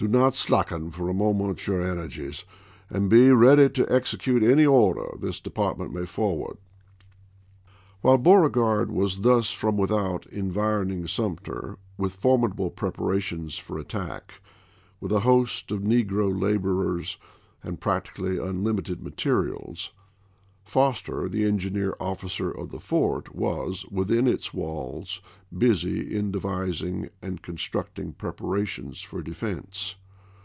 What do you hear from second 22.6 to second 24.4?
the fort, was, within